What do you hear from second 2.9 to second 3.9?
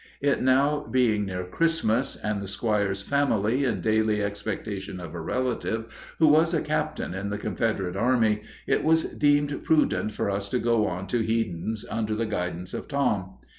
family in